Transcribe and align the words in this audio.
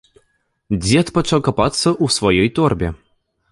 Дзед 0.85 1.07
пачаў 1.17 1.39
капацца 1.49 1.89
ў 2.03 2.17
сваёй 2.17 2.53
торбе. 2.59 2.93